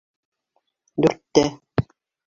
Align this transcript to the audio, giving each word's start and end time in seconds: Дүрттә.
Дүрттә. 1.05 1.47